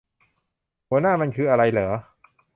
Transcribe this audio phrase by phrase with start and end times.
[0.89, 1.89] หัวหน้ามันคืออะไรหรอ